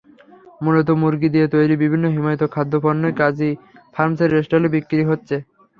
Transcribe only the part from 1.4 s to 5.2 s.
তৈরি বিভিন্ন হিমায়িত খাদ্যপণ্যই কাজী ফার্মসের স্টলে বিক্রি